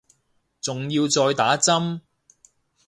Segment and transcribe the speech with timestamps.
[0.59, 2.01] 仲要再打針